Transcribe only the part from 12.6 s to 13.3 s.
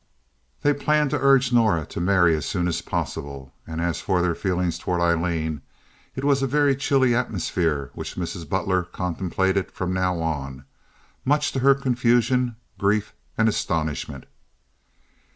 grief,